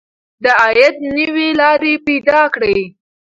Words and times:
د 0.43 0.45
عاید 0.61 0.95
نوې 1.17 1.47
لارې 1.59 1.93
پیدا 2.07 2.41
کړئ. 2.53 2.79